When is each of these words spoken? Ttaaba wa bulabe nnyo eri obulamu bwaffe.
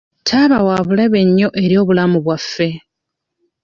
Ttaaba 0.19 0.57
wa 0.67 0.77
bulabe 0.87 1.19
nnyo 1.27 1.47
eri 1.63 1.75
obulamu 1.81 2.17
bwaffe. 2.25 2.67